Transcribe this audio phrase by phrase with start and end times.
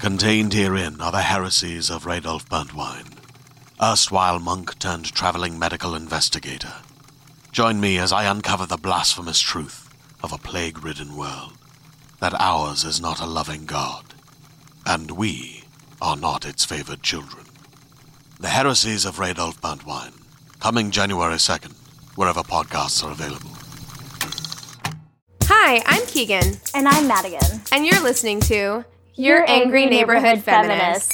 [0.00, 3.14] Contained herein are the heresies of Radolf Burntwine,
[3.82, 6.72] erstwhile monk turned traveling medical investigator.
[7.50, 9.88] Join me as I uncover the blasphemous truth
[10.22, 11.54] of a plague ridden world
[12.20, 14.14] that ours is not a loving God,
[14.86, 15.64] and we
[16.00, 17.44] are not its favored children.
[18.38, 20.14] The Heresies of Radolf Burntwine,
[20.60, 21.72] coming January 2nd,
[22.14, 23.50] wherever podcasts are available.
[25.44, 27.62] Hi, I'm Keegan, And I'm Madigan.
[27.72, 28.84] and you're listening to
[29.18, 31.12] Your, Angry, Neighborhood, Feminist.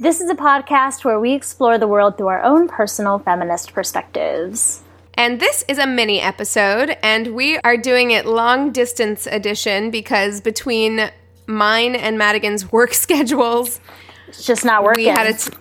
[0.00, 4.82] This is a podcast where we explore the world through our own personal feminist perspectives.
[5.14, 10.40] And this is a mini episode, and we are doing it long distance edition because
[10.40, 11.08] between
[11.46, 13.78] mine and Madigan's work schedules,
[14.26, 15.04] It's just not working.
[15.04, 15.52] we had a t-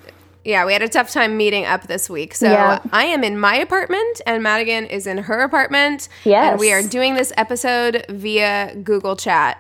[0.43, 2.33] yeah, we had a tough time meeting up this week.
[2.33, 2.79] So Yeah.
[2.91, 6.09] I am in my apartment and Madigan is in her apartment.
[6.23, 6.51] Yes.
[6.53, 9.59] And we are doing this episode via Google Chat.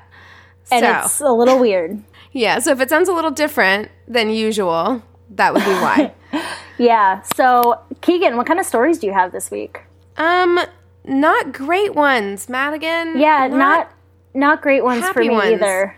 [0.71, 2.01] And so, it's a little weird.
[2.31, 6.13] yeah, so if it sounds a little different than usual, that would be why.
[6.77, 7.23] Yeah.
[7.35, 9.81] So, Keegan, what kind of stories do you have this week?
[10.15, 10.57] um,
[11.03, 13.19] not great ones, Madigan.
[13.19, 13.91] Yeah, not
[14.33, 15.51] not, great ones for me ones.
[15.53, 15.97] either.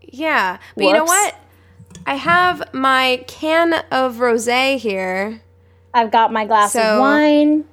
[0.00, 1.34] Yeah, but you know what?
[2.06, 5.42] I have my can of rosé here.
[5.92, 7.64] I've got my glass So- of wine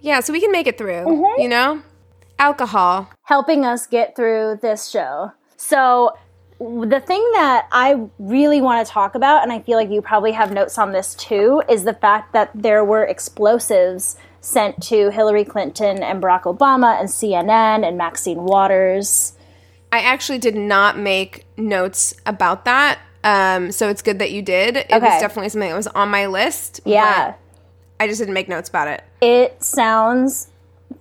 [0.00, 1.04] Yeah, so we can make it through.
[1.04, 1.42] Mm-hmm.
[1.42, 1.82] You know,
[2.38, 3.10] alcohol.
[3.24, 5.32] helping us get through this show.
[5.60, 6.16] So,
[6.58, 10.32] the thing that I really want to talk about, and I feel like you probably
[10.32, 15.44] have notes on this too, is the fact that there were explosives sent to Hillary
[15.44, 19.34] Clinton and Barack Obama and CNN and Maxine Waters.
[19.92, 22.98] I actually did not make notes about that.
[23.22, 24.78] Um, so it's good that you did.
[24.78, 26.80] It was definitely something that was on my list.
[26.86, 27.34] Yeah.
[27.98, 29.04] I just didn't make notes about it.
[29.20, 30.49] It sounds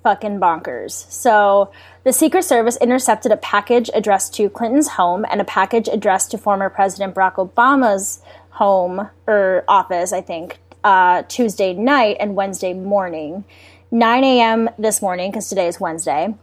[0.04, 1.10] fucking bonkers.
[1.12, 1.72] So,
[2.04, 6.38] the Secret Service intercepted a package addressed to Clinton's home and a package addressed to
[6.38, 8.22] former President Barack Obama's
[8.52, 13.44] home or office, I think, uh, Tuesday night and Wednesday morning.
[13.92, 14.70] 9 a.m.
[14.78, 16.36] this morning, because today is Wednesday.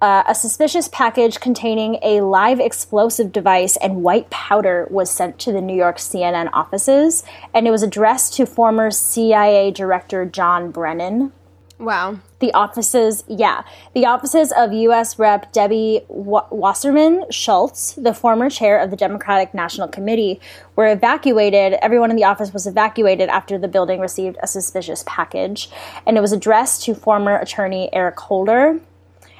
[0.00, 5.52] Uh, a suspicious package containing a live explosive device and white powder was sent to
[5.52, 7.24] the New York CNN offices,
[7.54, 11.32] and it was addressed to former CIA Director John Brennan.
[11.78, 12.20] Wow.
[12.38, 13.62] The offices, yeah,
[13.94, 15.18] the offices of U.S.
[15.18, 15.52] Rep.
[15.52, 20.40] Debbie Wasserman Schultz, the former chair of the Democratic National Committee,
[20.74, 21.74] were evacuated.
[21.82, 25.70] Everyone in the office was evacuated after the building received a suspicious package,
[26.06, 28.80] and it was addressed to former attorney Eric Holder.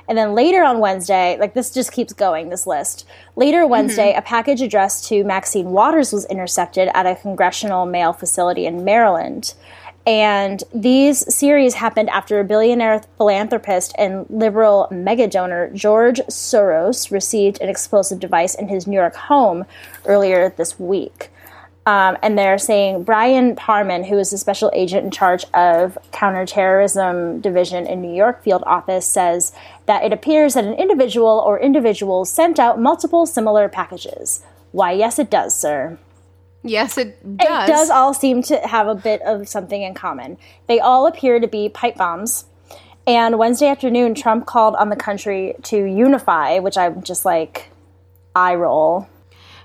[0.08, 3.06] And then later on Wednesday, like this just keeps going, this list.
[3.34, 3.70] Later mm-hmm.
[3.70, 8.84] Wednesday, a package addressed to Maxine Waters was intercepted at a congressional mail facility in
[8.84, 9.54] Maryland.
[10.06, 17.69] And these series happened after billionaire philanthropist and liberal mega donor George Soros received an
[17.69, 19.65] explosive device in his New York home
[20.05, 21.31] earlier this week.
[21.87, 27.41] Um, and they're saying Bryan Paarmann, who is the special agent in charge of counterterrorism
[27.41, 29.53] division in New York field office, says
[29.87, 34.43] that it appears that an individual or individuals sent out multiple similar packages.
[34.73, 35.99] Why, yes, it does, sir.
[36.66, 37.69] Yes, it does.
[37.69, 40.37] It does all seem to have a bit of something in common.
[40.67, 42.46] They all appear to be pipe bombs.
[43.06, 47.69] And Wednesday afternoon, Trump called on the country to unify, which I'm just like,
[48.35, 49.08] eye roll.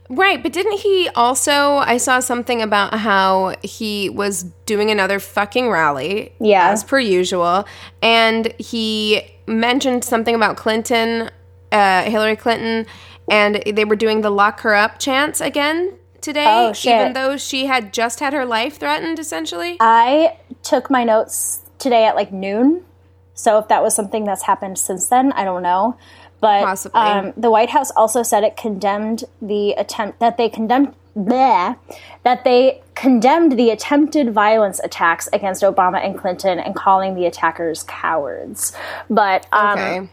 [0.09, 1.77] Right, but didn't he also?
[1.77, 6.69] I saw something about how he was doing another fucking rally, Yeah.
[6.69, 7.65] as per usual,
[8.01, 11.31] and he mentioned something about Clinton,
[11.71, 12.85] uh, Hillary Clinton,
[13.29, 17.65] and they were doing the "lock her up" chants again today, Oh, even though she
[17.65, 19.77] had just had her life threatened, essentially.
[19.79, 22.85] I took my notes today at like noon.
[23.33, 25.97] So if that was something that's happened since then, I don't know.
[26.39, 31.75] But Um, the White House also said it condemned the attempt that they condemned bleh,
[32.23, 37.83] that they condemned the attempted violence attacks against Obama and Clinton and calling the attackers
[37.83, 38.73] cowards.
[39.09, 40.09] But um, Okay.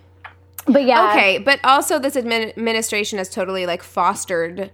[0.66, 4.70] but yeah, Okay, but also this admin- administration has totally like fostered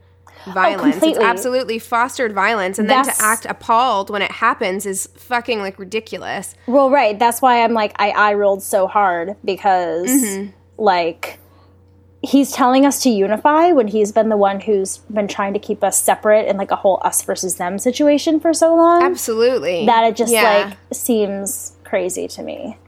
[0.53, 0.75] violence.
[0.75, 1.25] it's Oh, completely.
[1.25, 6.55] absolutely fostered violence, and then to act appalled when it happens is fucking like ridiculous.
[6.67, 7.19] Well, right.
[7.19, 10.51] That's why I'm like I I rolled so hard because Mm-hmm.
[10.79, 11.39] like
[12.23, 15.85] he's telling us to unify when he's been the one who's been trying to keep
[15.85, 20.05] us separate in like a whole us versus them situation for so long Absolutely, that
[20.05, 20.69] it just Yeah.
[20.69, 22.79] like seems crazy to me.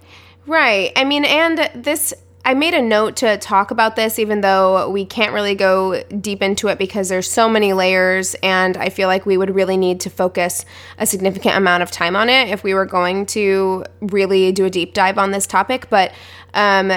[0.47, 0.91] Right.
[0.97, 2.14] I mean, and this,
[2.47, 6.43] I made a note to talk about this, even though we can't really go deep
[6.43, 9.99] into it because there's so many layers, and I feel like we would really need
[10.03, 10.65] to focus
[10.97, 14.71] a significant amount of time on it if we were going to really do a
[14.71, 15.91] deep dive on this topic.
[15.91, 16.13] But,
[16.55, 16.93] um,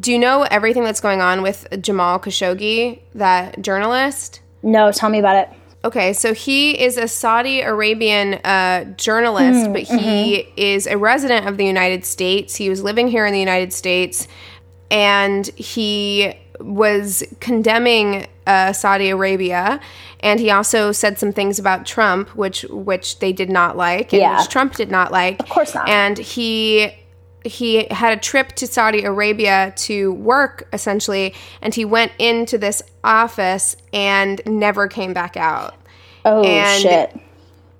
[0.00, 4.40] do you know everything that's going on with Jamal Khashoggi, that journalist?
[4.62, 5.50] No, tell me about it.
[5.84, 11.58] Okay, so he is a Saudi Arabian uh, journalist, but he is a resident of
[11.58, 12.56] the United States.
[12.56, 14.26] He was living here in the United States,
[14.90, 19.80] and he was condemning uh, Saudi Arabia,
[20.20, 24.20] and he also said some things about Trump, which which they did not like, and
[24.22, 24.38] Yeah.
[24.40, 25.40] which Trump did not like.
[25.40, 25.88] Of course not.
[25.88, 26.92] And he
[27.44, 32.82] he had a trip to Saudi Arabia to work essentially, and he went into this
[33.04, 35.74] office and never came back out.
[36.24, 37.20] Oh And- shit.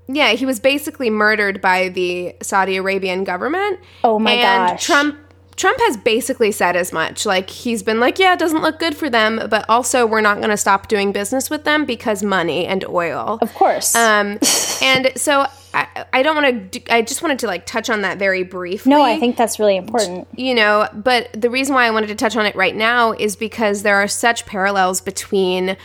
[0.09, 3.81] Yeah, he was basically murdered by the Saudi Arabian government.
[4.05, 4.85] Oh my and gosh.
[4.87, 5.19] Trump
[5.57, 7.25] Trump has basically said as much.
[7.25, 10.39] Like he's been like, yeah, it doesn't look good for them, but also we're not
[10.39, 13.39] going to stop doing business with them because money and oil.
[13.41, 13.95] Of course.
[13.95, 14.39] Um,
[14.83, 16.95] and so I, I don't want to.
[16.95, 18.91] I just wanted to like touch on that very briefly.
[18.91, 20.29] no, I think that's really important.
[20.37, 20.89] you know.
[20.93, 23.97] But the reason why I wanted to touch on it right now is because there
[23.97, 25.77] are such parallels between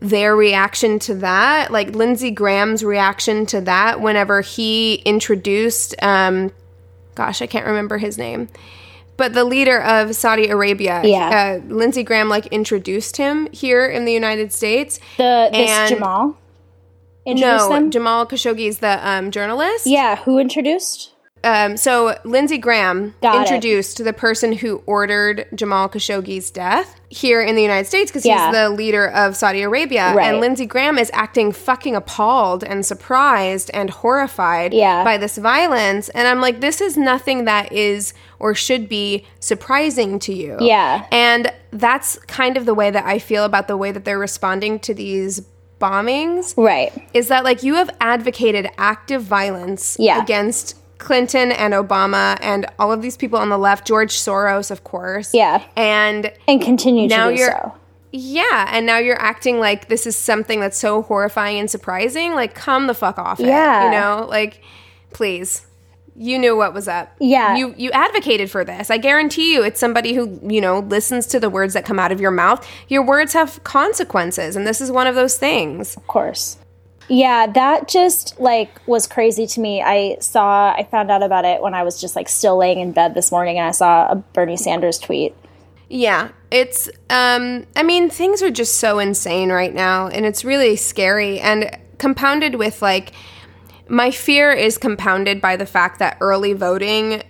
[0.00, 6.52] their reaction to that, like Lindsey Graham's reaction to that, whenever he introduced, um,
[7.14, 8.48] gosh, I can't remember his name.
[9.18, 11.58] But the leader of Saudi Arabia, Yeah.
[11.60, 14.98] uh, Lindsey Graham, like introduced him here in the United States.
[15.18, 16.38] The this And- Jamal
[17.26, 17.90] introduced No, them.
[17.90, 19.86] Jamal Khashoggi is the um, journalist.
[19.86, 21.12] yeah, who introduced?
[21.44, 23.40] Um, so Lindsey Graham Got it.
[23.42, 28.46] introduced the person who ordered Jamal Khashoggi's death here in the United States because Yeah.
[28.48, 30.12] he's the leader of Saudi Arabia.
[30.14, 30.26] Right.
[30.28, 35.04] And Lindsey Graham is acting fucking appalled and surprised and horrified Yeah.
[35.04, 36.08] by this violence.
[36.10, 40.56] And I'm like, this is nothing that is or should be surprising to you.
[40.60, 41.04] Yeah.
[41.12, 44.78] And that's kind of the way that I feel about the way that they're responding
[44.80, 45.42] to these
[45.80, 46.92] bombings Right.
[47.14, 50.20] is that like you have advocated active violence Yeah.
[50.20, 54.84] against Clinton and Obama and all of these people on the left, George Soros, of
[54.84, 55.32] course.
[55.32, 55.62] Yeah.
[55.76, 57.74] And And continue Now to do you're- so.
[58.12, 62.34] yeah, and now you're acting like this is something that's so horrifying and surprising.
[62.34, 63.46] Like, come the fuck off it.
[63.46, 63.84] Yeah.
[63.86, 64.60] You know, like,
[65.12, 65.64] please.
[66.20, 67.14] You knew what was up.
[67.20, 67.56] Yeah.
[67.56, 68.90] You you advocated for this.
[68.90, 72.10] I guarantee you it's somebody who, you know, listens to the words that come out
[72.10, 72.66] of your mouth.
[72.88, 75.96] Your words have consequences, and this is one of those things.
[75.96, 76.58] Of course.
[77.08, 79.82] Yeah, that just like was crazy to me.
[79.82, 82.92] I saw I found out about it when I was just like still laying in
[82.92, 85.34] bed this morning and I saw a Bernie Sanders tweet.
[85.88, 90.76] Yeah, it's um I mean things are just so insane right now and it's really
[90.76, 93.12] scary and compounded with like
[93.88, 97.22] my fear is compounded by the fact that early voting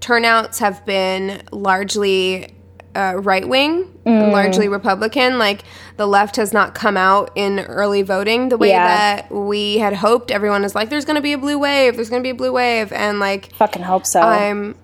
[0.00, 2.54] turnouts have been largely
[2.94, 5.38] uh, right wing, largely Republican.
[5.38, 5.62] Like
[5.96, 8.86] the left has not come out in early voting the way Yeah.
[8.86, 10.30] that we had hoped.
[10.30, 11.96] Everyone is like, "There's going to be a blue wave.
[11.96, 14.20] There's going to be a blue wave," and like Fucking hope so.
[14.20, 14.74] I'm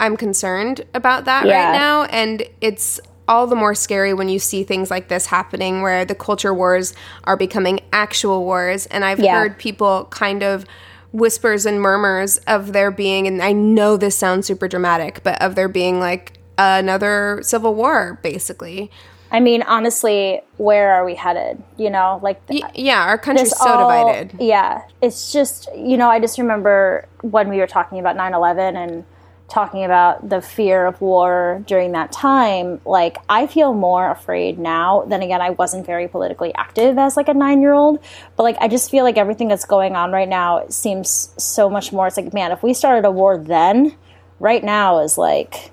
[0.00, 1.70] I'm concerned about that Yeah.
[1.70, 5.82] right now and it's all the more scary when you see things like this happening
[5.82, 9.38] where the culture wars are becoming actual wars and I've Yeah.
[9.38, 10.66] heard people kind of
[11.12, 15.54] whispers and murmurs of there being and I know this sounds super dramatic but of
[15.54, 18.90] there being like another civil war basically.
[19.30, 21.60] I mean, honestly, where are we headed?
[21.76, 22.40] You know, like
[22.74, 24.40] yeah, our country's so all- divided.
[24.40, 29.04] Yeah, it's just you know I just remember when we were talking about 9/11 and
[29.48, 32.80] talking about the fear of war during that time.
[32.84, 35.04] Like I feel more afraid now.
[35.06, 37.98] Then again, I wasn't very politically active as like a nine year old,
[38.36, 41.68] but like I just feel like everything that's going on right now it seems so
[41.68, 42.06] much more.
[42.06, 43.96] It's like man, if we started a war then,
[44.38, 45.72] right now is like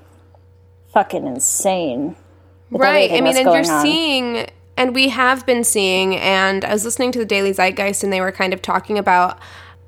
[0.93, 2.15] fucking insane.
[2.69, 3.11] Right.
[3.11, 3.81] I mean, and you're on.
[3.81, 8.13] seeing, and we have been seeing, and I was listening to the Daily Zeitgeist, and
[8.13, 9.39] they were kind of talking about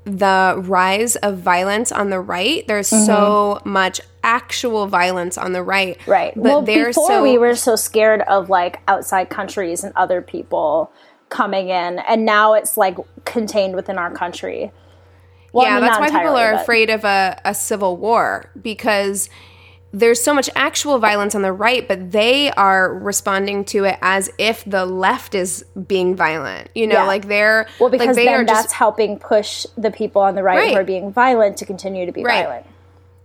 [0.05, 2.67] the rise of violence on the right.
[2.67, 3.05] There's mm-hmm.
[3.05, 5.97] so much actual violence on the right.
[6.05, 6.33] Right.
[6.35, 7.23] But well, before so.
[7.23, 10.91] we were so scared of like outside countries and other people
[11.29, 14.71] coming in, and now it's like contained within our country.
[15.53, 18.51] Well, I yeah, mean, that's why people are but- afraid of a, a civil war
[18.61, 19.29] because
[19.93, 24.29] there's so much actual violence on the right, but they are responding to it as
[24.39, 26.69] if the left is being violent.
[26.73, 27.05] You know, Yeah.
[27.05, 30.41] like they're Well, because like they then that's just helping push the people on the
[30.43, 32.43] right, who are being violent to continue to be Right.
[32.43, 32.65] violent.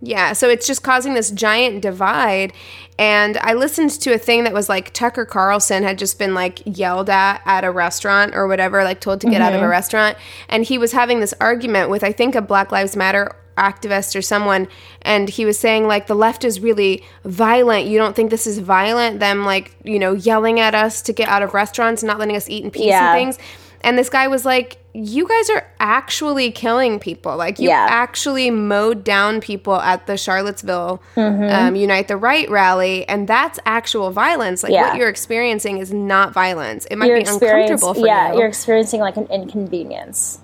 [0.01, 2.53] Yeah, so it's just causing this giant divide.
[2.97, 6.61] And I listened to a thing that was like Tucker Carlson had just been like
[6.65, 9.71] yelled at at a restaurant or whatever, like told to get out of a Mm-hmm.
[9.71, 10.17] restaurant.
[10.47, 14.21] And he was having this argument with, I think, a Black Lives Matter activist or
[14.21, 14.67] someone.
[15.01, 17.87] And he was saying, like, the left is really violent.
[17.87, 19.19] You don't think this is violent?
[19.19, 22.37] Them, like, you know, yelling at us to get out of restaurants and not letting
[22.37, 23.13] us eat in peace Yeah.
[23.15, 23.47] and things.
[23.81, 27.37] And this guy was like, You guys are actually killing people.
[27.37, 27.85] Like, you Yeah.
[27.89, 33.07] actually mowed down people at the Charlottesville um, Unite the Right rally.
[33.07, 34.63] And that's actual violence.
[34.63, 34.89] Like, Yeah.
[34.89, 36.85] what you're experiencing is not violence.
[36.85, 38.33] It might You're be uncomfortable for yeah, you.
[38.33, 40.39] Yeah, you're experiencing like an inconvenience,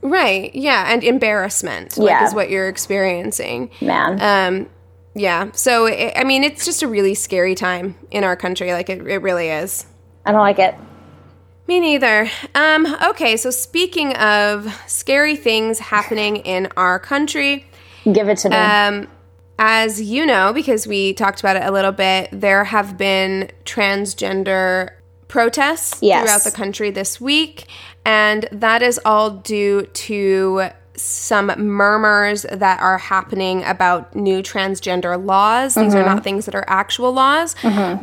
[0.00, 0.54] right.
[0.54, 0.92] Yeah.
[0.92, 3.70] And embarrassment, like, is what you're experiencing.
[3.80, 4.20] man.
[4.22, 4.66] Um,
[5.14, 5.48] yeah.
[5.54, 8.72] So, it, I mean, it's just a really scary time in our country.
[8.72, 9.86] Like, it, it really is.
[10.24, 10.74] I don't like it.
[11.72, 12.28] Me neither.
[12.54, 17.64] Um, okay, so speaking of scary things happening in our country,
[18.12, 18.56] Give it to me.
[18.56, 19.08] um,
[19.58, 24.90] as you know, because we talked about it a little bit, there have been transgender
[25.28, 26.22] protests Yes.
[26.22, 27.64] throughout the country this week,
[28.04, 30.64] and that is all due to
[30.94, 35.74] some murmurs that are happening about new transgender laws.
[35.74, 37.56] These are not things that are actual laws,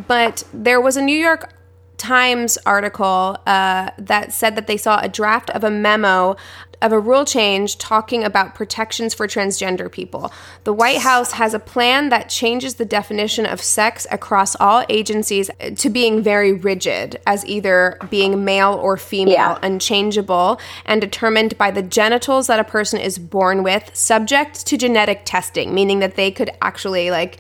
[0.08, 1.52] but there was a New York
[2.00, 6.36] Times article uh, that said that they saw a draft of a memo
[6.82, 10.32] of a rule change talking about protections for transgender people.
[10.64, 15.52] The White House has a plan that changes the definition of sex across all agencies
[15.76, 19.60] to being very rigid, as either being male or female, Yeah.
[19.62, 25.24] unchangeable, and determined by the genitals that a person is born with, subject to genetic
[25.26, 27.40] testing, meaning that they could actually like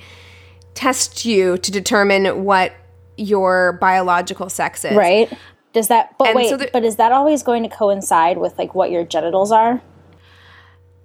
[0.73, 2.73] test you to determine what
[3.19, 4.95] your biological sex is.
[4.95, 5.31] right?
[5.73, 6.15] Does that?
[6.17, 8.89] But and wait, so the- but is that always going to coincide with like what
[8.91, 9.81] your genitals are?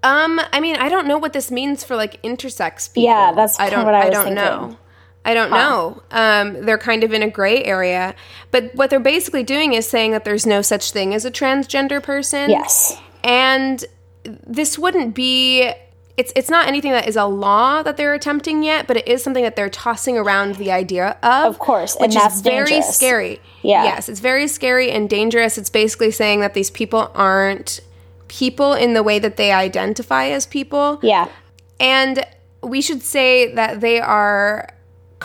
[0.03, 3.05] Um, I mean, I don't know what this means for like intersex people.
[3.05, 3.85] Yeah, that's I don't.
[3.87, 4.35] what I was don't thinking.
[4.45, 4.79] know.
[5.27, 6.03] I don't know.
[6.11, 8.15] Um, they're kind of in a gray area,
[8.51, 12.03] but what they're basically doing is saying that there's no such thing as a transgender
[12.03, 12.51] person.
[12.51, 12.99] Yes.
[13.23, 13.85] and
[14.25, 15.73] this wouldn't be.
[16.17, 19.23] It's it's not anything that is a law that they're attempting yet, but it is
[19.23, 21.47] something that they're tossing around the idea of.
[21.47, 22.97] Of course, and which that's is very dangerous.
[22.97, 23.41] scary.
[23.63, 23.85] Yeah.
[23.85, 25.59] Yes, it's very scary and dangerous.
[25.59, 27.81] It's basically saying that these people aren't
[28.29, 31.01] people in the way that they identify as people.
[31.03, 31.29] Yeah.
[31.81, 32.25] And
[32.63, 34.69] we should say that they are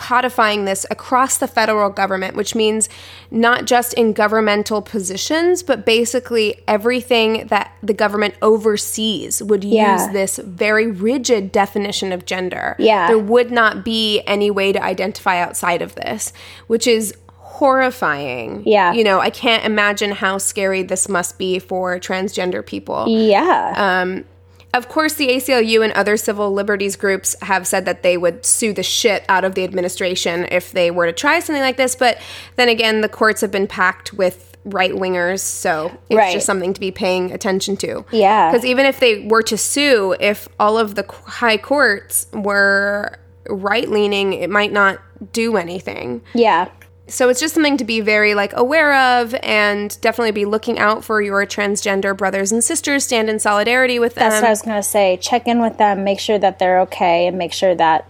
[0.00, 2.88] codifying this across the federal government, which means
[3.30, 9.92] not just in governmental positions, but basically everything that the government oversees would Yeah.
[9.92, 12.76] use this very rigid definition of gender.
[12.78, 13.08] Yeah.
[13.08, 16.32] There would not be any way to identify outside of this,
[16.66, 18.62] which is horrifying.
[18.64, 18.92] Yeah.
[18.94, 23.04] You know, I can't imagine how scary this must be for transgender people.
[23.06, 23.74] Yeah.
[23.76, 24.24] Um,
[24.72, 28.72] of course, the ACLU and other civil liberties groups have said that they would sue
[28.72, 31.96] the shit out of the administration if they were to try something like this.
[31.96, 32.18] But
[32.56, 36.32] then again, the courts have been packed with right wingers, so it's Right.
[36.34, 38.04] just something to be paying attention to.
[38.12, 38.50] Yeah.
[38.52, 43.88] Because even if they were to sue, if all of the high courts were right
[43.88, 45.00] leaning, it might not
[45.32, 46.20] do anything.
[46.34, 46.68] yeah.
[47.10, 51.04] So it's just something to be very like aware of and definitely be looking out
[51.04, 53.04] for your transgender brothers and sisters.
[53.04, 54.30] Stand in solidarity with them.
[54.30, 55.18] That's what I was going to say.
[55.20, 58.08] Check in with them, make sure that they're okay, and make sure that,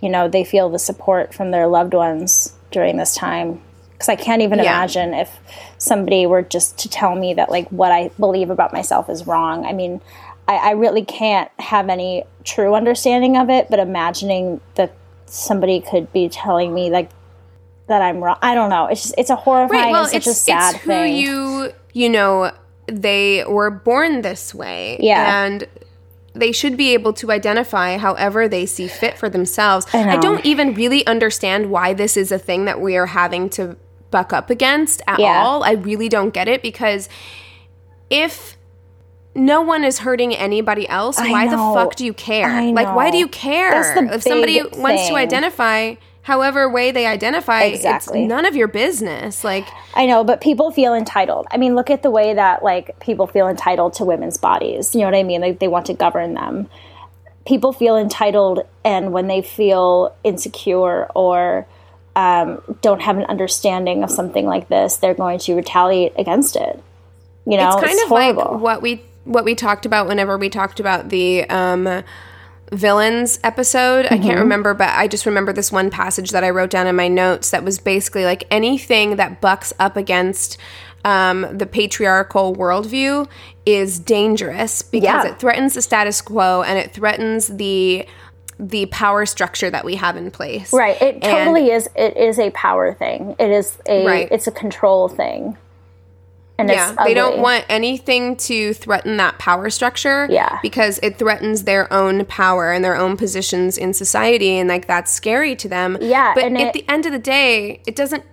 [0.00, 3.60] you know, they feel the support from their loved ones during this time.
[3.92, 4.64] Because I can't even Yeah.
[4.64, 5.30] imagine if
[5.78, 9.64] somebody were just to tell me that, like, what I believe about myself is wrong.
[9.64, 10.00] I mean,
[10.46, 14.92] I, I really can't have any true understanding of it, but imagining that
[15.24, 17.10] somebody could be telling me, like,
[17.88, 18.36] that I'm wrong.
[18.42, 18.86] I don't know.
[18.86, 21.16] It's just, it's a horrifying and such a sad it's who thing.
[21.16, 22.50] you you know
[22.86, 25.44] they were born this way Yeah.
[25.44, 25.66] and
[26.34, 30.20] they should be able to identify however they see fit for themselves I know.
[30.20, 33.76] don't even really understand why this is a thing that we are having to
[34.10, 35.42] buck up against at Yeah.
[35.42, 37.08] all i really don't get it because
[38.10, 38.56] if
[39.34, 43.10] no one is hurting anybody else why the fuck do you care I like why
[43.10, 45.94] do you care That's the if somebody big wants to identify
[46.26, 48.22] however way they identify Exactly.
[48.24, 49.64] it's none of your business like
[49.94, 51.46] I know, but people feel entitled.
[51.52, 54.92] I mean, look at the way that like people feel entitled to women's bodies.
[54.92, 55.40] You know what I mean?
[55.40, 56.68] Like they want to govern them.
[57.46, 61.64] People feel entitled, and when they feel insecure or
[62.16, 66.82] um, don't have an understanding of something like this, they're going to retaliate against it.
[67.46, 68.52] You know, it's kind it's of horrible.
[68.54, 72.02] like what we what we talked about whenever we talked about the um,
[72.72, 74.06] villains episode.
[74.06, 74.22] I Mm-hmm.
[74.26, 77.08] can't remember, but I just remember this one passage that I wrote down in my
[77.08, 80.58] notes that was basically like anything that bucks up against
[81.04, 83.28] um, the patriarchal worldview
[83.64, 85.26] is dangerous because Yeah.
[85.30, 88.06] it threatens the status quo and it threatens the
[88.58, 90.72] the power structure that we have in place.
[90.72, 90.96] Right.
[91.02, 91.90] It And- totally is.
[91.94, 93.36] It is a power thing.
[93.38, 94.06] It is a.
[94.06, 94.28] Right.
[94.32, 95.58] It's a control thing.
[96.58, 100.26] And Yeah, they don't want anything to threaten that power structure.
[100.30, 100.58] Yeah.
[100.62, 105.12] because it threatens their own power and their own positions in society, and like that's
[105.12, 105.98] scary to them.
[106.00, 108.24] Yeah, but at it- the end of the day, it doesn't.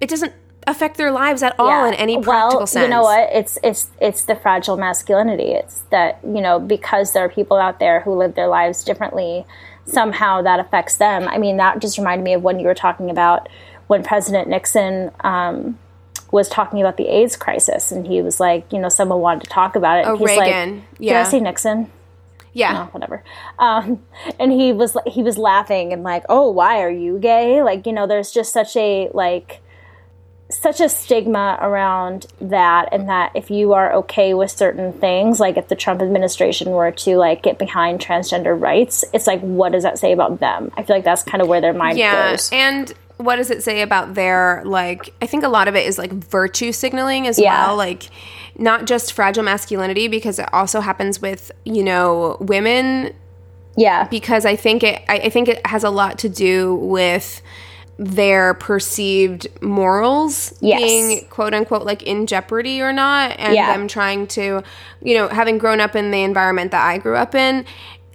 [0.00, 0.32] It doesn't
[0.66, 2.84] affect their lives at all in any well, practical sense.
[2.84, 3.30] you know what?
[3.32, 5.52] It's it's it's the fragile masculinity.
[5.52, 9.46] It's that you know because there are people out there who live their lives differently.
[9.86, 11.26] Somehow that affects them.
[11.28, 13.48] I mean, that just reminded me of when you were talking about
[13.86, 15.10] when President Nixon.
[15.20, 15.78] Um,
[16.30, 19.50] was talking about the AIDS crisis, and he was like, you know, someone wanted to
[19.50, 20.06] talk about it.
[20.06, 20.76] Oh, and he's Reagan.
[20.76, 21.12] Like, Yeah.
[21.12, 21.90] Did I say Nixon?
[22.52, 23.22] Yeah, oh, whatever.
[23.58, 24.02] Um,
[24.40, 27.62] and he was he was laughing and like, oh, why are you gay?
[27.62, 29.60] Like, you know, there's just such a like
[30.50, 35.58] such a stigma around that and that if you are okay with certain things like
[35.58, 39.82] if the trump administration were to like get behind transgender rights it's like what does
[39.82, 42.48] that say about them i feel like that's kind of where their mind yeah, goes
[42.50, 42.94] and.
[43.18, 45.12] What does it say about their like?
[45.20, 47.66] I think a lot of it is like virtue signaling as Yeah.
[47.66, 48.04] well, like
[48.56, 53.12] not just fragile masculinity because it also happens with you know women
[53.76, 57.40] yeah because I think it I, I think it has a lot to do with
[58.00, 60.80] their perceived morals Yes.
[60.80, 63.72] being quote unquote like in jeopardy or not and Yeah.
[63.76, 64.62] them trying to
[65.02, 67.64] you know having grown up in the environment that I grew up in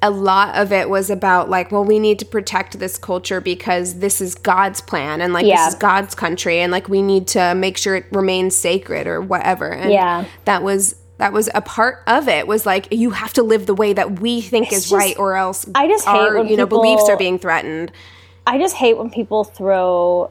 [0.03, 3.99] a lot of it was about like well we need to protect this culture because
[3.99, 5.65] this is God's plan and like Yeah.
[5.65, 9.21] this is God's country and like we need to make sure it remains sacred or
[9.21, 10.25] whatever and Yeah.
[10.45, 13.73] that was that was a part of it was like you have to live the
[13.73, 16.65] way that we think is just- right or else I just hate when you know
[16.65, 17.91] people- beliefs are being threatened
[18.45, 20.29] I just hate when people throw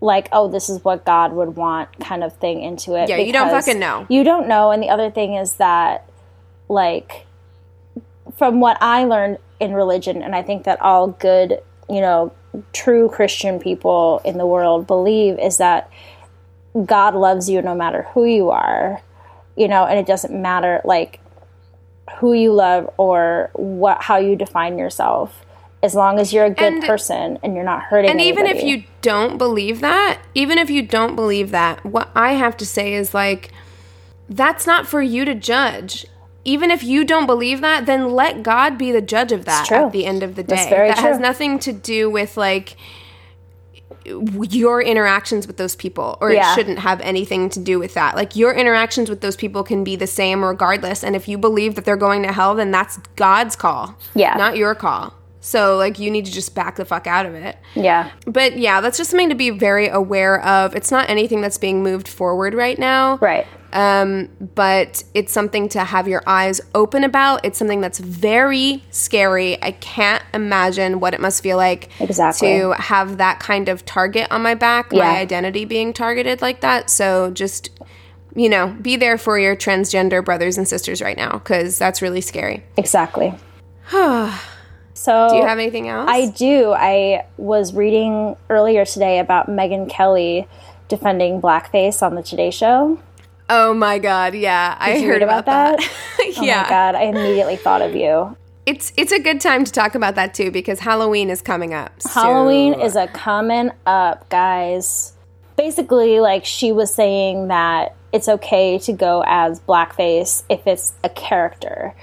[0.00, 3.08] like, oh, this is what God would want kind of thing into it.
[3.08, 4.06] Yeah, you don't fucking know.
[4.08, 4.70] You don't know.
[4.70, 6.08] And the other thing is that,
[6.68, 7.26] like,
[8.36, 12.32] from what I learned in religion, and I think that all good, you know,
[12.72, 15.90] true Christian people in the world believe, is that
[16.84, 19.02] God loves you no matter who you are,
[19.56, 21.20] you know, and it doesn't matter, like,
[22.16, 25.44] who you love or what how you define yourself
[25.82, 28.62] as long as you're a good And- person and you're not hurting and even if
[28.62, 32.94] you don't believe that even if you don't believe that what i have to say
[32.94, 33.52] is like
[34.28, 36.06] that's not for you to judge
[36.44, 39.92] even if you don't believe that then let god be the judge of that at
[39.92, 42.76] the end of the day That's very that has nothing to do with like
[44.50, 46.50] your interactions with those people or Yeah.
[46.50, 49.84] it shouldn't have anything to do with that like your interactions with those people can
[49.84, 52.96] be the same regardless and if you believe that they're going to hell then that's
[53.16, 54.34] god's call Yeah.
[54.34, 57.56] not your call so like you need to just back the fuck out of it
[57.74, 60.74] yeah but yeah, that's just something to be very aware of.
[60.74, 63.16] It's not anything that's being moved forward right now.
[63.18, 67.44] right Um, but it's something to have your eyes open about.
[67.44, 69.62] It's something that's very scary.
[69.62, 72.48] I can't imagine what it must feel like Exactly.
[72.58, 75.00] to have that kind of target on my back, Yeah.
[75.12, 76.88] my identity being targeted like that.
[76.88, 77.70] So just,
[78.34, 82.20] you know, be there for your transgender brothers and sisters right now because that's really
[82.22, 82.64] scary.
[82.76, 83.34] exactly
[84.94, 86.08] so Do you have anything else?
[86.10, 86.72] I do.
[86.72, 90.46] I was reading earlier today about Megyn Kelly
[90.88, 92.98] defending blackface on the Today Show.
[93.48, 94.34] Oh my God.
[94.34, 94.76] Yeah.
[94.78, 95.80] I Did you heard read about that.
[96.20, 96.62] Oh yeah.
[96.62, 98.36] my god, I immediately thought of you.
[98.66, 102.00] It's it's a good time to talk about that too because Halloween is coming up.
[102.02, 105.14] So- Halloween is a coming up, guys.
[105.56, 111.08] Basically, like she was saying that it's okay to go as blackface if it's a
[111.08, 111.94] character.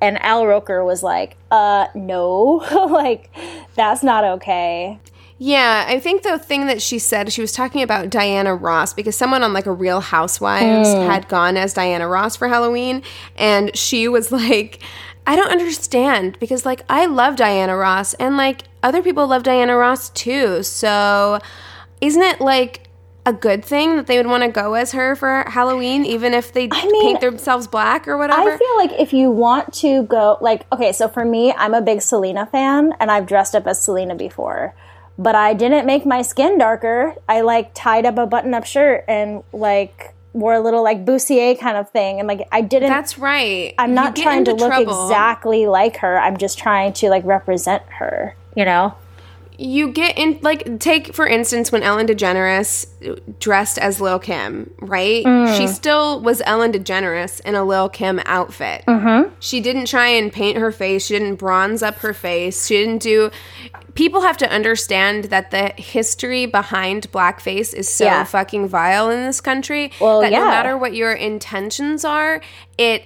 [0.00, 3.30] And Al Roker was like, uh, no, like,
[3.74, 4.98] that's not okay.
[5.44, 9.14] Yeah, I think the thing that she said, she was talking about Diana Ross because
[9.14, 11.02] someone on like a Real Housewives Hmm.
[11.02, 13.02] had gone as Diana Ross for Halloween,
[13.36, 14.82] and she was like,
[15.26, 19.76] I don't understand because like I love Diana Ross and like other people love Diana
[19.76, 20.62] Ross too.
[20.62, 21.40] So
[22.00, 22.88] isn't it like
[23.26, 26.54] a good thing that they would want to go as her for Halloween, even if
[26.54, 28.50] they mean, paint themselves black or whatever?
[28.50, 31.82] I feel like if you want to go, like, okay, so for me, I'm a
[31.82, 34.74] big Selena fan, and I've dressed up as Selena before,
[35.18, 37.14] but I didn't make my skin darker.
[37.28, 41.76] I like tied up a button-up shirt and like wore a little like bustier kind
[41.76, 42.88] of thing, and like I didn't.
[42.88, 43.74] That's right.
[43.78, 45.06] I'm not trying to look trouble.
[45.06, 46.18] exactly like her.
[46.18, 48.34] I'm just trying to like represent her.
[48.56, 48.94] You know?
[49.58, 52.86] You get in like take for instance when Ellen DeGeneres
[53.38, 55.24] dressed as Lil Kim, right?
[55.24, 55.56] Mm.
[55.56, 58.84] She still was Ellen DeGeneres in a Lil Kim outfit.
[58.86, 59.32] Mm-hmm.
[59.40, 61.06] She didn't try and paint her face.
[61.06, 62.66] She didn't bronze up her face.
[62.66, 63.30] She didn't do.
[63.94, 68.24] People have to understand that the history behind blackface is so Yeah.
[68.24, 72.40] fucking vile in this country Well, that no matter what your intentions are,
[72.76, 73.04] it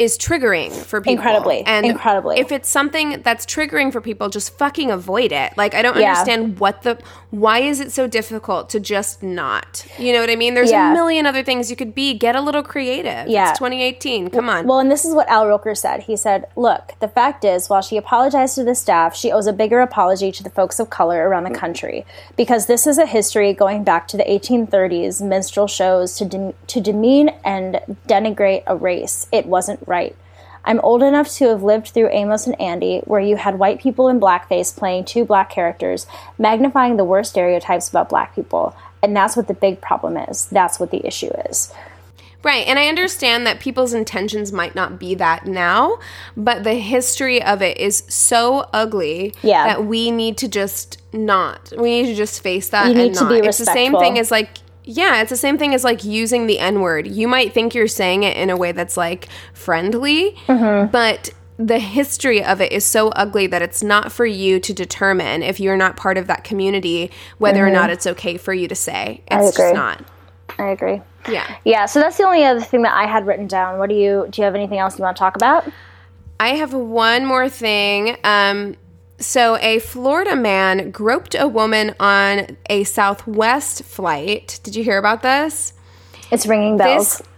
[0.00, 1.12] is triggering for people.
[1.12, 1.62] Incredibly.
[1.66, 2.38] And Incredibly.
[2.40, 5.52] If it's something that's triggering for people, just fucking avoid it.
[5.58, 6.08] Like I don't Yeah.
[6.12, 6.98] understand what the
[7.30, 9.86] why is it so difficult to just not?
[9.98, 10.54] You know what I mean?
[10.54, 10.90] There's Yeah.
[10.90, 12.12] a million other things you could be.
[12.14, 13.28] Get a little creative.
[13.28, 13.50] Yeah.
[13.50, 14.30] It's 2018.
[14.30, 14.66] Come on.
[14.66, 16.02] Well, and this is what Al Roker said.
[16.04, 19.52] He said, Look, the fact is, while she apologized to the staff, she owes a
[19.52, 22.04] bigger apology to the folks of color around the country.
[22.36, 26.80] Because this is a history going back to the 1830s minstrel shows to, dem- to
[26.80, 29.26] demean and denigrate a race.
[29.30, 30.16] It wasn't right.
[30.64, 34.08] I'm old enough to have lived through Amos and Andy, where you had white people
[34.08, 36.06] in blackface playing two black characters,
[36.38, 38.74] magnifying the worst stereotypes about black people.
[39.02, 40.46] And that's what the big problem is.
[40.46, 41.72] That's what the issue is.
[42.42, 42.66] Right.
[42.66, 45.98] And I understand that people's intentions might not be that now,
[46.36, 49.66] but the history of it is so ugly Yeah.
[49.66, 51.70] that we need to just not.
[51.76, 53.30] We need to just face that You and need to not.
[53.42, 54.58] be it's the same thing as like
[54.90, 57.06] yeah, it's the same thing as like using the N word.
[57.06, 60.90] You might think you're saying it in a way that's like friendly, Mm-hmm.
[60.90, 65.42] but the history of it is so ugly that it's not for you to determine
[65.42, 68.74] if you're not part of that community whether or not it's okay for you to
[68.74, 69.22] say.
[69.26, 69.46] It's Mm-hmm.
[69.48, 69.64] agree.
[69.64, 70.04] just not.
[70.58, 71.02] I agree.
[71.28, 71.56] Yeah.
[71.64, 73.78] Yeah, so that's the only other thing that I had written down.
[73.78, 75.64] What do you do you have anything else you want to talk about?
[76.40, 78.16] I have one more thing.
[78.24, 78.74] Um,
[79.20, 84.58] so, a Florida man groped a woman on a Southwest flight.
[84.62, 85.74] Did you hear about this?
[86.30, 87.18] It's ringing bells.
[87.18, 87.28] This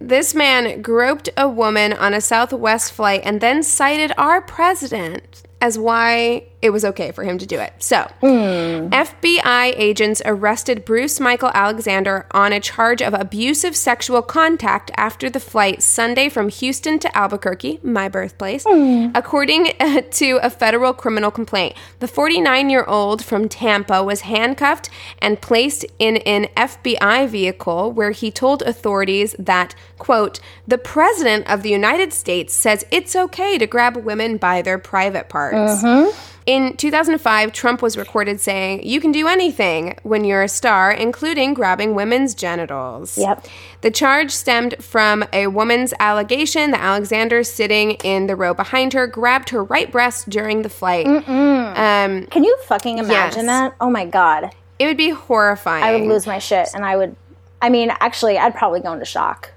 [0.00, 5.78] this man groped a woman on a Southwest flight and then cited our president as
[5.78, 7.74] why it was okay for him to do it.
[7.80, 8.88] So, hmm.
[8.88, 15.40] FBI agents arrested Bruce Michael Alexander on a charge of abusive sexual contact after the
[15.40, 19.08] flight Sunday from Houston to Albuquerque, my birthplace, hmm.
[19.14, 21.74] according uh, to a federal criminal complaint.
[21.98, 28.12] The 49 year old from Tampa was handcuffed and placed in an FBI vehicle where
[28.12, 33.66] he told authorities that, quote, the president of the United States says it's okay to
[33.66, 35.82] grab women by their private parts.
[35.82, 36.31] Mm-hmm.
[36.44, 41.54] In 2005, Trump was recorded saying, You can do anything when you're a star, including
[41.54, 43.16] grabbing women's genitals.
[43.16, 43.46] Yep.
[43.82, 49.06] The charge stemmed from a woman's allegation that Alexander, sitting in the row behind her,
[49.06, 51.06] grabbed her right breast during the flight.
[51.06, 53.46] Um, Can you fucking imagine Yes.
[53.46, 53.76] that?
[53.80, 54.50] Oh my god.
[54.78, 55.84] it would be horrifying.
[55.84, 57.14] I would lose my shit and I would
[57.60, 59.51] I mean, actually, I'd probably go into shock.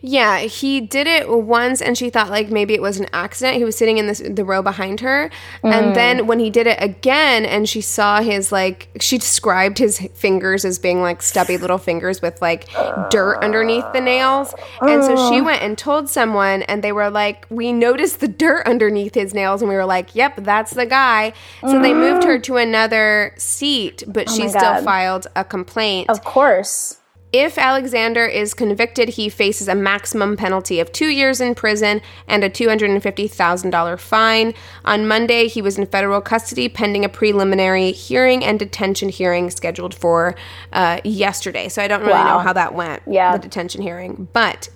[0.00, 3.56] Yeah, he did it once, and she thought like maybe it was an accident.
[3.58, 5.30] He was sitting in this the row behind her,
[5.64, 5.72] Mm.
[5.72, 9.98] and then when he did it again, and she saw his like she described his
[10.14, 12.66] fingers as being like stubby little fingers with like
[13.10, 17.46] dirt underneath the nails, and so she went and told someone, and they were like,
[17.50, 21.32] "We noticed the dirt underneath his nails," and we were like, "Yep, that's the guy."
[21.62, 26.08] So they moved her to another seat, but she still filed a complaint.
[26.10, 26.96] Of course.
[27.32, 32.42] If Alexander is convicted, he faces a maximum penalty of two years in prison and
[32.42, 34.52] a $250,000 fine.
[34.84, 39.94] On Monday, he was in federal custody pending a preliminary hearing and detention hearing scheduled
[39.94, 40.34] for
[40.72, 41.68] uh, yesterday.
[41.68, 43.36] So I don't really know how that went, Yeah.
[43.36, 44.26] the detention hearing.
[44.32, 44.68] But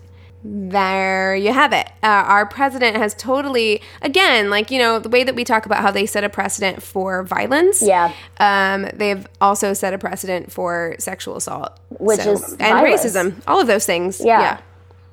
[0.46, 1.87] there you have it.
[2.02, 5.80] Uh, our president has totally, again, like, you know, the way that we talk about
[5.80, 7.80] how they set a precedent for violence.
[7.80, 8.12] Yeah.
[8.38, 13.02] Um, they've also set a precedent for sexual assault, Which So- is and violence.
[13.04, 14.20] racism, all of those things.
[14.22, 14.40] Yeah.
[14.40, 14.59] yeah,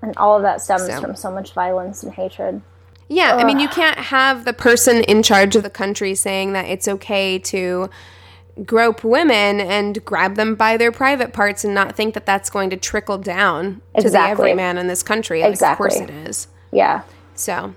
[0.02, 1.00] And all of that stems So.
[1.02, 2.62] from so much violence and hatred.
[3.08, 6.66] Yeah, I mean, you can't have the person in charge of the country saying that
[6.68, 7.90] it's okay to
[8.66, 12.70] grope women and grab them by their private parts and not think that that's going
[12.70, 14.52] to trickle down to the Exactly.
[14.52, 15.42] everyman in this country.
[15.42, 15.88] Like, Exactly.
[15.88, 16.48] Of course it is.
[16.72, 17.02] Yeah.
[17.36, 17.74] So.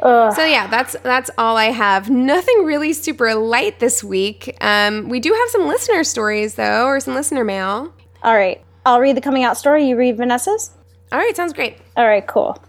[0.00, 2.10] So yeah, that's that's all I have.
[2.10, 4.54] Nothing really super light this week.
[4.60, 7.92] Um, we do have some listener stories though, or some listener mail.
[8.22, 8.62] All right.
[8.84, 9.88] I'll read the coming out story.
[9.88, 10.70] You read Vanessa's?
[11.12, 11.78] All right, sounds great.
[11.96, 12.62] All right, cool.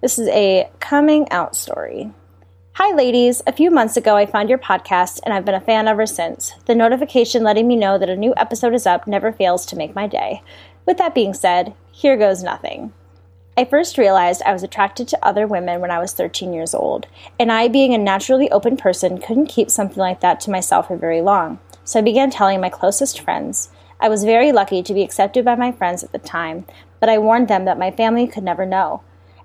[0.00, 2.12] This is a coming out story.
[2.82, 3.42] Hi, ladies.
[3.46, 6.54] A few months ago, I found your podcast, and I've been a fan ever since.
[6.64, 9.94] The notification letting me know that a new episode is up never fails to make
[9.94, 10.42] my day.
[10.86, 12.94] With that being said, here goes nothing.
[13.54, 17.06] I first realized I was attracted to other women when I was 13 years old,
[17.38, 20.96] and I, being a naturally open person, couldn't keep something like that to myself for
[20.96, 21.58] very long.
[21.84, 23.68] So I began telling my closest friends.
[24.00, 26.64] I was very lucky to be accepted by my friends at the time,
[26.98, 29.02] but I warned them that my family could never know.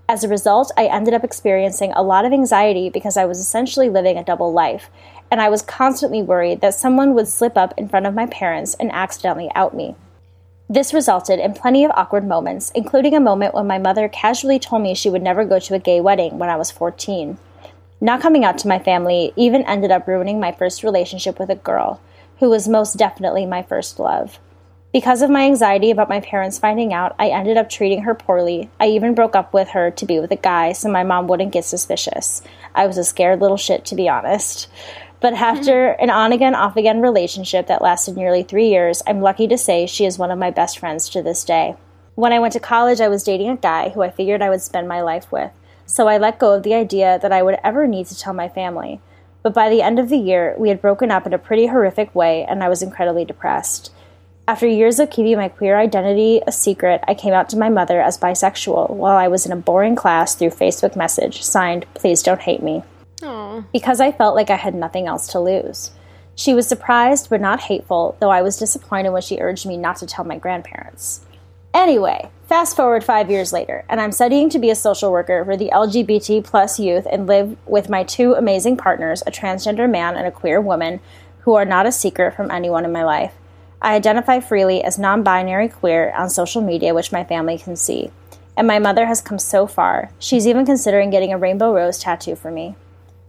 [0.08, 3.90] As a result, I ended up experiencing a lot of anxiety because I was essentially
[3.90, 4.92] living a double life,
[5.32, 8.76] and I was constantly worried that someone would slip up in front of my parents
[8.80, 9.96] and accidentally out me.
[10.70, 14.84] This resulted in plenty of awkward moments, including a moment when my mother casually told
[14.84, 17.40] me she would never go to a gay wedding when I was 14.
[18.00, 21.56] Not coming out to my family even ended up ruining my first relationship with a
[21.56, 22.00] girl,
[22.40, 24.38] who was most definitely my first love.
[24.96, 28.70] Because of my anxiety about my parents finding out, I ended up treating her poorly.
[28.80, 31.52] I even broke up with her to be with a guy so my mom wouldn't
[31.52, 32.42] get suspicious.
[32.74, 34.70] I was a scared little shit, to be honest.
[35.20, 35.44] But mm-hmm.
[35.44, 39.58] after an on again, off again relationship that lasted nearly three years, I'm lucky to
[39.58, 41.76] say she is one of my best friends to this day.
[42.14, 44.62] When I went to college, I was dating a guy who I figured I would
[44.62, 45.52] spend my life with,
[45.86, 48.48] so I let go of the idea that I would ever need to tell my
[48.48, 49.02] family.
[49.44, 52.16] But by the end of the year, we had broken up in a pretty horrific
[52.16, 53.92] way, and I was incredibly depressed.
[54.48, 58.00] After years of keeping my queer identity a secret, I came out to my mother
[58.00, 62.42] as bisexual while I was in a boring class through Facebook message, signed, Please Don't
[62.42, 62.84] Hate Me
[63.72, 65.92] because I felt like I had nothing else to lose.
[66.36, 69.98] She was surprised but not hateful, though I was disappointed when she urged me not
[69.98, 71.22] to tell my grandparents.
[71.74, 75.58] Anyway, fast forward five years later, and I'm studying to be a social worker for
[75.58, 80.28] the LGBT plus youth and live with my two amazing partners, a transgender man and
[80.28, 81.00] a queer woman,
[81.42, 83.34] who are not a secret from anyone in my life.
[83.86, 88.10] I identify freely as non binary queer on social media, which my family can see.
[88.58, 90.10] And my mother has come so far.
[90.18, 92.76] She's even considering getting a rainbow rose tattoo for me.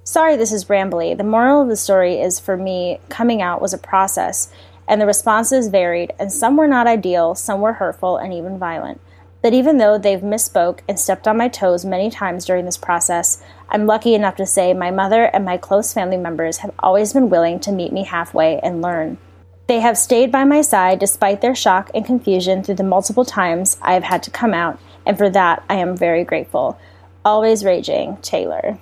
[0.03, 1.14] Sorry, this is rambly.
[1.14, 4.51] The moral of the story is for me, coming out was a process,
[4.88, 8.99] and the responses varied, and some were not ideal, some were hurtful, and even violent.
[9.42, 13.42] But even though they've misspoke and stepped on my toes many times during this process,
[13.69, 17.29] I'm lucky enough to say my mother and my close family members have always been
[17.29, 19.19] willing to meet me halfway and learn.
[19.66, 23.76] They have stayed by my side despite their shock and confusion through the multiple times
[23.83, 26.79] I have had to come out, and for that I am very grateful.
[27.24, 28.79] Always raging, Taylor.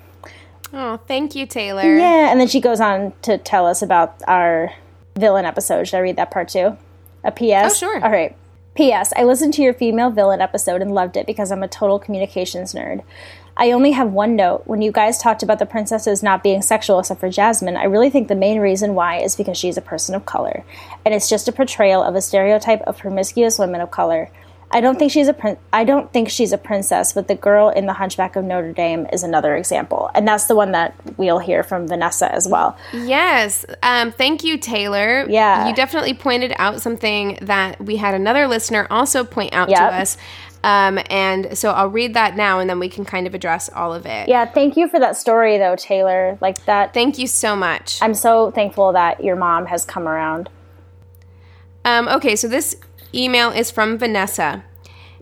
[0.73, 1.83] Oh, thank you, Taylor.
[1.83, 4.73] Yeah, and then she goes on to tell us about our
[5.17, 5.85] villain episode.
[5.85, 6.77] Should I read that part too?
[7.23, 7.41] A PS?
[7.41, 8.05] Oh, sure.
[8.05, 8.37] All right.
[8.75, 9.13] P.S.
[9.15, 12.75] I listened to your female villain episode and loved it because I'm a total communications
[12.75, 13.05] nerd.
[13.57, 14.63] I only have one note.
[14.67, 18.11] When you guys talked about the princesses not being sexual except for Jasmine, I really
[18.11, 20.65] think the main reason why is because she's a person of color.
[21.05, 24.29] And it's just a portrayal of a stereotype of promiscuous women of color.
[24.75, 27.69] I don't think she's a prin- I don't think she's a princess, but the girl
[27.69, 31.39] in the Hunchback of Notre Dame is another example, and that's the one that we'll
[31.39, 32.77] hear from Vanessa as well.
[32.93, 33.65] Yes.
[33.85, 35.27] Um, thank you, Taylor.
[35.29, 35.69] Yeah.
[35.69, 39.79] You definitely pointed out something that we had another listener also point out Yep.
[39.79, 40.17] to us.
[40.65, 43.93] Um, and so I'll read that now and then we can kind of address all
[43.95, 44.29] of it.
[44.29, 46.37] Yeah, thank you for that story though, Taylor.
[46.41, 48.01] Like that Thank you so much.
[48.03, 50.49] I'm so thankful that your mom has come around.
[51.85, 52.77] Um, okay, so this
[53.15, 54.65] email is from Vanessa.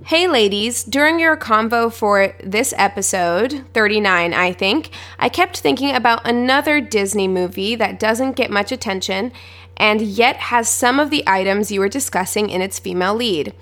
[0.07, 6.27] Hey ladies, during your convo for this episode, 39, I think, I kept thinking about
[6.27, 9.33] another Disney movie that doesn't get much attention
[9.77, 13.55] and yet has some of the items you were discussing in its female lead.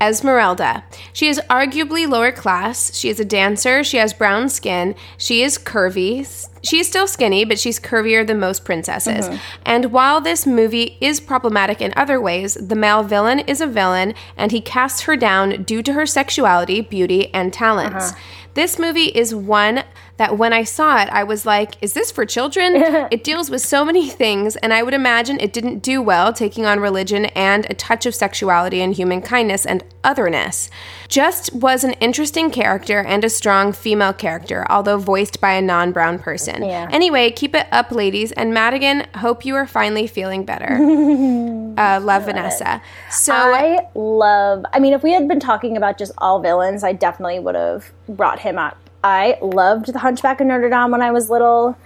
[0.00, 0.84] Esmeralda.
[1.12, 2.94] She is arguably lower class.
[2.94, 3.84] She is a dancer.
[3.84, 4.94] She has brown skin.
[5.18, 6.48] She is curvy.
[6.62, 9.26] She is still skinny, but she's curvier than most princesses.
[9.26, 9.38] Uh-huh.
[9.64, 14.14] And while this movie is problematic in other ways, the male villain is a villain
[14.36, 18.12] and he casts her down due to her sexuality, beauty, and talents.
[18.12, 18.20] Uh-huh.
[18.54, 19.84] This movie is one
[20.20, 22.74] that when I saw it, I was like, is this for children?
[23.10, 26.66] it deals with so many things, and I would imagine it didn't do well taking
[26.66, 30.68] on religion and a touch of sexuality and human kindness and otherness.
[31.08, 35.90] Just was an interesting character and a strong female character, although voiced by a non
[35.90, 36.64] brown person.
[36.64, 36.90] Yeah.
[36.92, 38.30] Anyway, keep it up, ladies.
[38.32, 40.74] And Madigan, hope you are finally feeling better.
[41.78, 42.82] uh, love, Vanessa.
[43.10, 46.92] So, I love I mean if we had been talking about just all villains, I
[46.92, 48.76] definitely would have brought him up.
[49.02, 51.76] I loved the Hunchback of Notre Dame when I was little.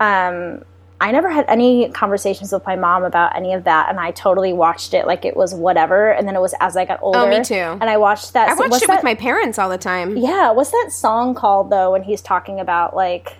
[0.00, 0.62] Um
[1.00, 4.52] I never had any conversations with my mom about any of that, and I totally
[4.52, 6.10] watched it like it was whatever.
[6.10, 7.20] And then it was as I got older.
[7.20, 7.54] Oh, me too.
[7.54, 8.48] And I watched that.
[8.48, 10.16] I watched what's it that, with my parents all the time.
[10.16, 11.92] Yeah, what's that song called though?
[11.92, 13.36] When he's talking about like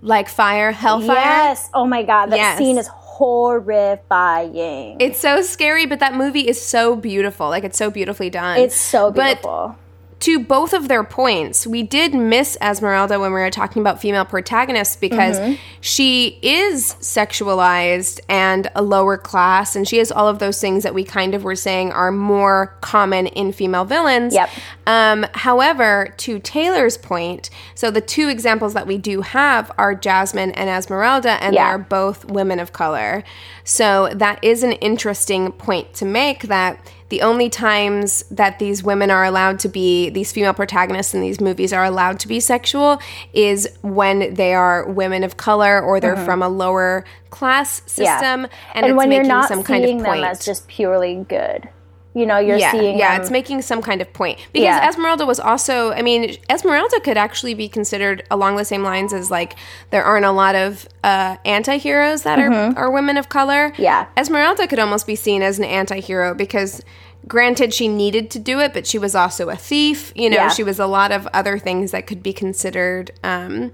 [0.00, 1.16] Like fire, hellfire.
[1.16, 2.56] yes, oh my god, that Yes.
[2.56, 4.96] scene is horrifying.
[5.00, 7.48] It's so scary, but that movie is so beautiful.
[7.50, 8.58] Like it's so beautifully done.
[8.58, 9.76] It's so But beautiful.
[10.20, 14.24] To both of their points, we did miss Esmeralda when we were talking about female
[14.26, 15.54] protagonists because Mm-hmm.
[15.80, 20.92] she is sexualized and a lower class, and she has all of those things that
[20.92, 24.34] we kind of were saying are more common in female villains.
[24.34, 24.50] Yep.
[24.86, 30.50] Um, however, to Taylor's point, so the two examples that we do have are Jasmine
[30.52, 31.68] and Esmeralda, and Yeah.
[31.68, 33.24] they're both women of color.
[33.64, 36.78] So that is an interesting point to make that
[37.10, 41.40] the only times that these women are allowed to be, these female protagonists in these
[41.40, 43.00] movies are allowed to be sexual
[43.32, 48.06] is when they are women of color or they're from a lower class system.
[48.06, 48.42] Mm-hmm.
[48.42, 48.48] Yeah.
[48.74, 50.24] And, And, it's when you're making not some seeing kind of them point.
[50.24, 51.68] as just purely good,
[52.12, 53.20] you know, you're yeah, seeing yeah, them.
[53.20, 54.88] it's making some kind of point because Yeah.
[54.88, 55.92] Esmeralda was also.
[55.92, 59.54] I mean, Esmeralda could actually be considered along the same lines as like
[59.90, 63.70] there aren't a lot of uh, anti-heroes that are are women of color.
[63.70, 63.82] Mm-hmm.
[63.82, 64.06] Yeah.
[64.16, 66.82] Esmeralda could almost be seen as an anti-hero because.
[67.28, 70.10] Granted, she needed to do it, but she was also a thief.
[70.16, 70.48] You know, Yeah.
[70.48, 73.72] she was a lot of other things that could be considered, um,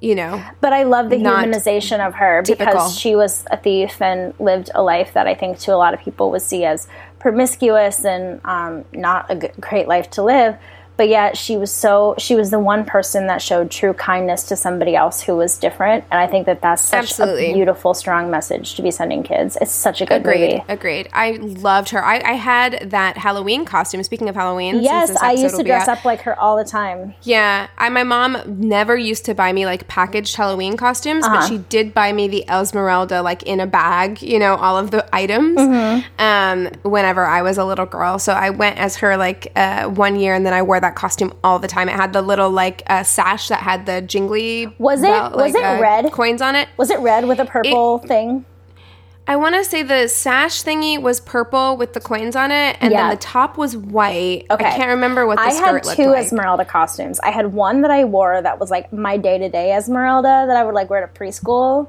[0.00, 2.72] you know, But I love the humanization of her typical.
[2.72, 5.92] because she was a thief and lived a life that I think to a lot
[5.92, 6.88] of people would see as
[7.20, 10.56] promiscuous and um, not a great life to live.
[11.00, 14.54] But yet she was so she was the one person that showed true kindness to
[14.54, 17.52] somebody else who was different, and I think that that's such Absolutely.
[17.52, 19.56] a beautiful, strong message to be sending kids.
[19.62, 20.40] It's such a good Agreed.
[20.58, 20.64] movie.
[20.68, 21.08] Agreed.
[21.14, 22.04] I loved her.
[22.04, 24.02] I, I had that Halloween costume.
[24.02, 27.14] Speaking of Halloween, Yes, I used to dress up like her all the time.
[27.22, 31.36] Yeah, I, my mom never used to buy me like packaged Halloween costumes, Uh-huh.
[31.36, 34.20] but she did buy me the Esmeralda like in a bag.
[34.20, 35.56] You know, all of the items.
[35.56, 36.20] Mm-hmm.
[36.20, 40.16] Um, whenever I was a little girl, so I went as her like uh, one
[40.20, 41.88] year, and then I wore that costume all the time.
[41.88, 44.66] It had the little like uh, sash that had the jingly.
[44.78, 46.12] Was it- belt, was like, it uh, red?
[46.12, 46.68] coins on it?
[46.76, 48.44] Was it red with a purple thing?
[49.28, 52.90] I want to say the sash thingy was purple with the coins on it, and
[52.90, 53.02] Yeah.
[53.02, 54.46] then the top was white.
[54.50, 54.64] Okay.
[54.64, 56.14] I can't remember what the I skirt had two.
[56.14, 57.20] Esmeralda costumes.
[57.20, 60.56] I had one that I wore that was like my day to day Esmeralda that
[60.56, 61.88] I would like wear to preschool.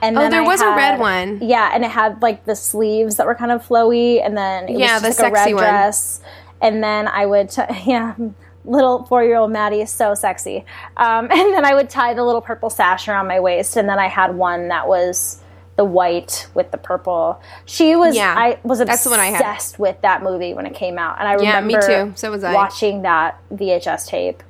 [0.00, 1.40] And Oh, then there I was a red one.
[1.42, 4.78] Yeah, and it had like the sleeves that were kind of flowy, and then it
[4.78, 5.62] Yeah, was the just like a red one.
[5.64, 6.22] dress.
[6.60, 8.14] And then I would, t- yeah,
[8.64, 10.64] little four year old Maddie is so sexy.
[10.96, 13.98] Um, and then I would tie the little purple sash around my waist, and then
[13.98, 15.40] I had one that was
[15.76, 17.40] the white with the purple.
[17.64, 19.40] She was, Yeah, I was that's the one I had.
[19.40, 22.16] obsessed with that movie when it came out, and I remember Yeah, me too.
[22.16, 22.52] So was I.
[22.54, 24.42] watching that VHS tape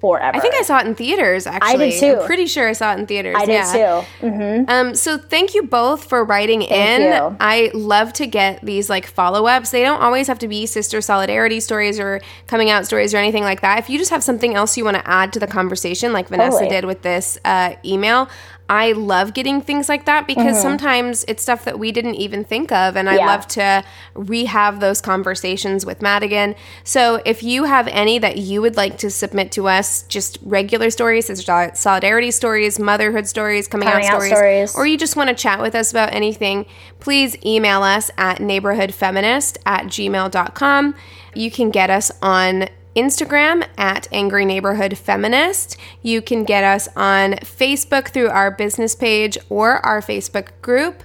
[0.00, 0.36] forever.
[0.36, 1.46] I think I saw it in theaters.
[1.46, 2.20] Actually, I did too.
[2.20, 3.34] I'm pretty sure I saw it in theaters.
[3.38, 4.04] I did yeah.
[4.20, 4.28] too.
[4.28, 7.02] hmm Um, so thank you both for writing in.
[7.02, 7.36] you.
[7.40, 9.70] I love to get these like follow ups.
[9.70, 13.42] They don't always have to be sister solidarity stories or coming out stories or anything
[13.42, 13.78] like that.
[13.78, 16.58] If you just have something else you want to add to the conversation, like Vanessa
[16.58, 16.70] Totally.
[16.70, 18.28] did with this uh, email,
[18.68, 22.72] I love getting things like that because sometimes it's stuff that we didn't even think
[22.72, 23.20] of, and I Mm-hmm.
[23.20, 23.26] Yeah.
[23.26, 26.54] love to rehave those conversations with Madigan.
[26.82, 30.90] So if you have any that you would like to submit to us, just regular
[30.90, 31.30] stories,
[31.74, 34.74] solidarity stories, motherhood stories, coming, Coming out, out stories, stories.
[34.74, 36.66] or you just want to chat with us about anything,
[36.98, 40.94] please email us at neighborhoodfeminist at gmail.com.
[41.34, 45.76] You can get us on Instagram at Angry Neighborhood Feminist.
[46.02, 51.02] You can get us on Facebook through our business page or our Facebook group.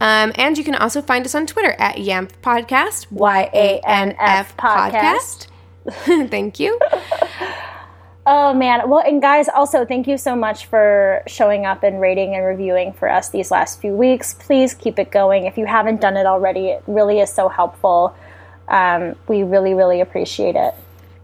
[0.00, 3.10] Um, and you can also find us on Twitter at YANF Podcast.
[3.12, 5.48] Y A N F podcast.
[5.86, 6.28] podcast.
[6.30, 6.78] Thank you.
[8.24, 8.88] Oh man.
[8.88, 12.92] Well, and guys, also thank you so much for showing up and rating and reviewing
[12.92, 14.34] for us these last few weeks.
[14.34, 15.46] Please keep it going.
[15.46, 18.16] If you haven't done it already, it really is so helpful.
[18.68, 20.74] Um, we really, really appreciate it.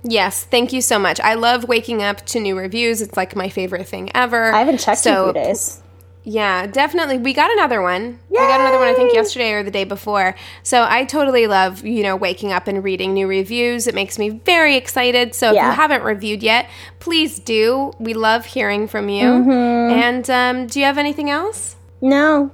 [0.02, 1.20] Yes, thank you so much.
[1.20, 3.00] I love waking up to new reviews.
[3.00, 4.52] It's like my favorite thing ever.
[4.52, 5.82] I haven't checked in a few days.
[6.24, 7.16] Yeah, definitely.
[7.16, 8.18] We got another one.
[8.28, 10.34] We got another one I think yesterday or the day before.
[10.62, 13.86] So I totally love, you know, waking up and reading new reviews.
[13.86, 15.34] It makes me very excited.
[15.34, 17.92] So if you haven't reviewed yet, please do.
[17.98, 19.24] We love hearing from you.
[19.24, 19.50] Mm-hmm.
[19.50, 21.76] And um, do you have anything else?
[22.02, 22.50] No,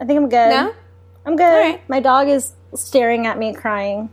[0.00, 0.50] I think I'm good.
[0.50, 0.74] No?
[1.26, 1.42] I'm good.
[1.42, 1.88] Right.
[1.88, 4.08] My dog is staring at me crying.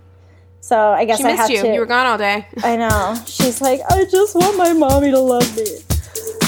[0.61, 1.61] So I guess She I missed you.
[1.63, 1.73] to.
[1.73, 2.45] You were gone all day.
[2.63, 3.15] I know.
[3.25, 5.65] She's like, I just want my mommy to love me.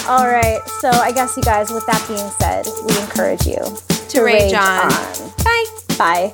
[0.08, 0.62] All right.
[0.80, 3.58] So I guess you guys, with that being said, we encourage you
[4.10, 4.90] to, rage on.
[5.44, 5.66] Bye.
[5.98, 6.34] Bye.